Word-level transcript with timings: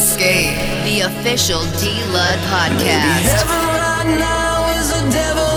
escape. 0.00 0.56
The 0.84 1.02
official 1.02 1.60
D 1.78 2.02
Lud 2.10 2.38
podcast. 2.48 3.36
Heaven 3.36 3.66
right 3.76 4.16
now 4.18 4.80
is 4.80 4.88
a 4.92 5.10
devil. 5.12 5.49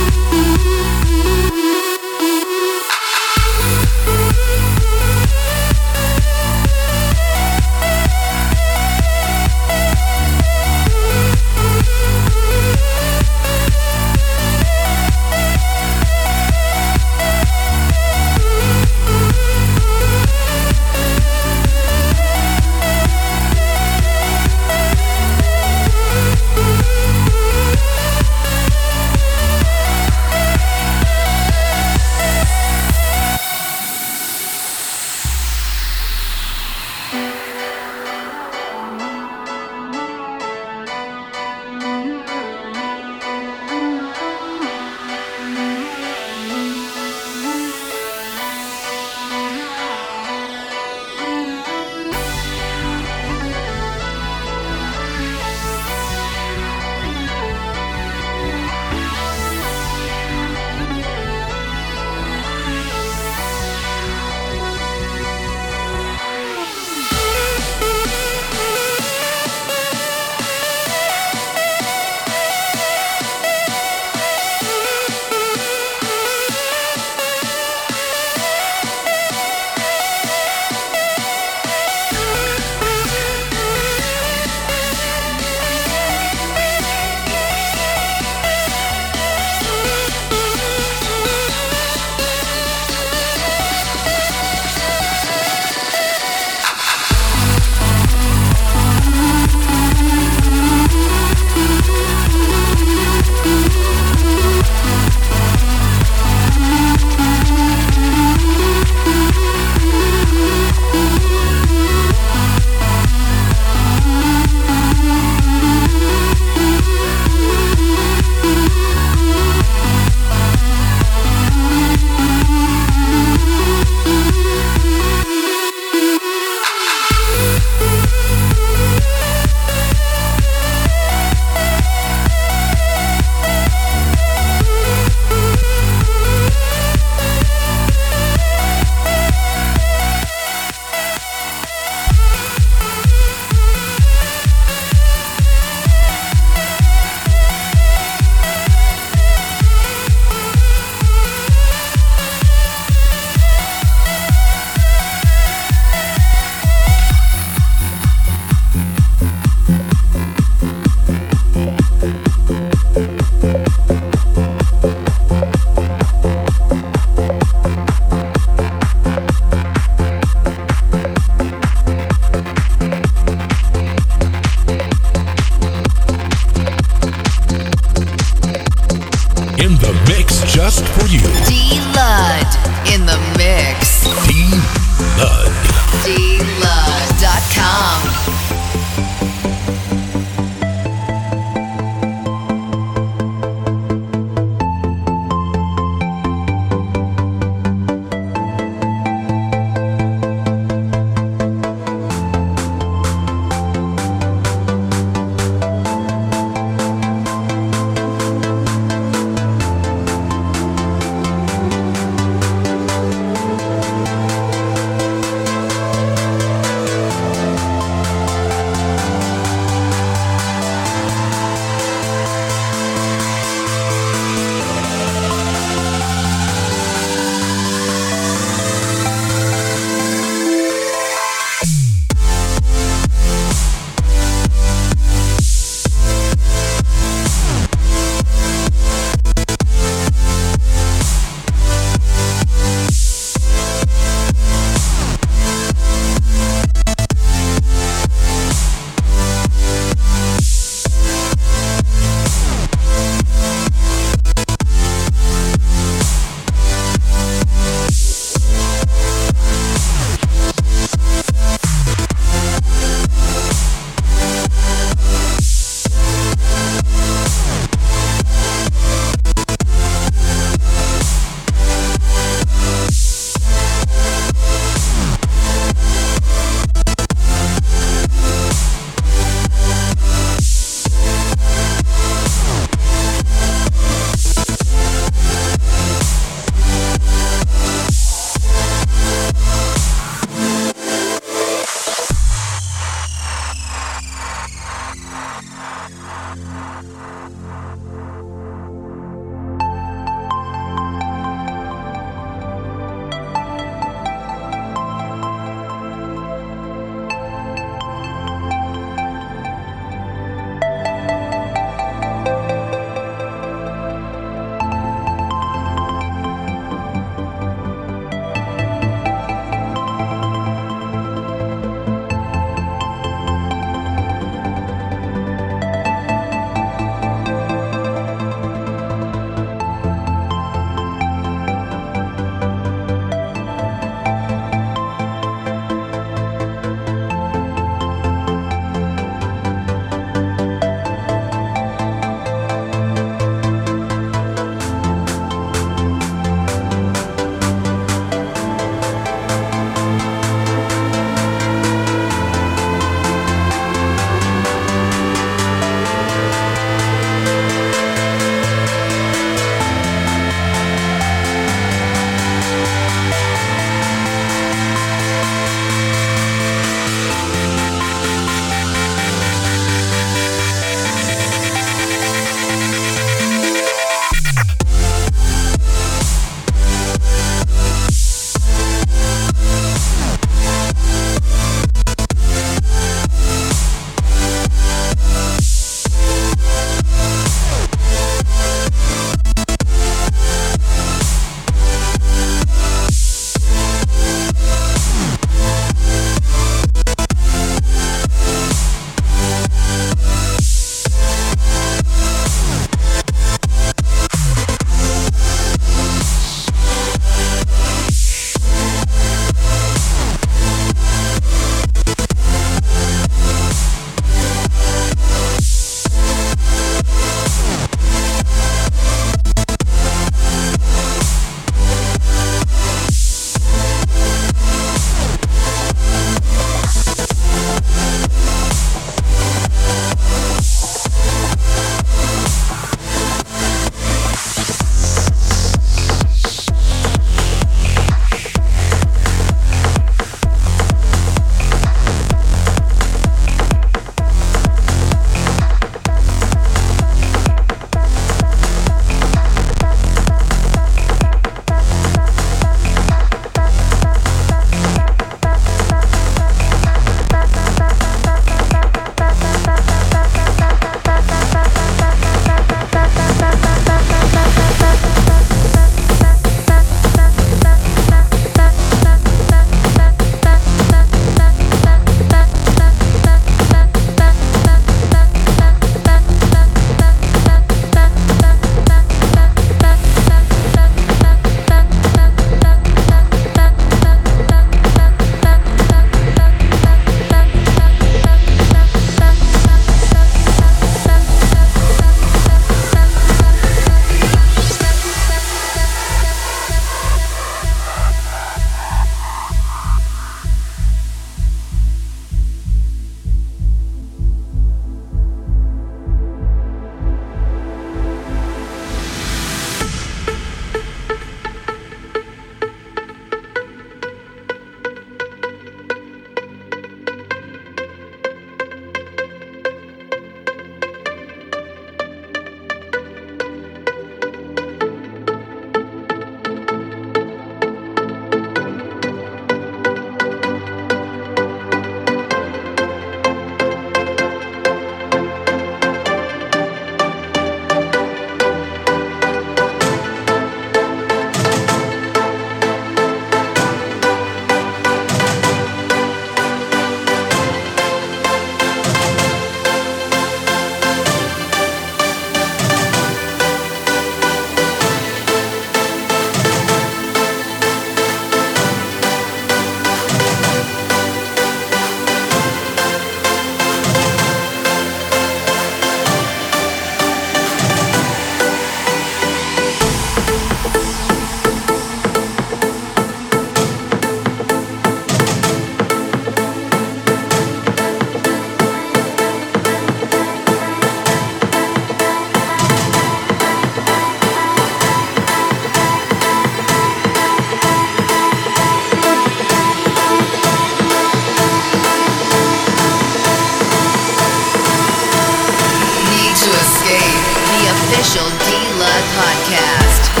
official 597.81 598.07
D-Lud 598.19 598.83
podcast. 598.93 600.00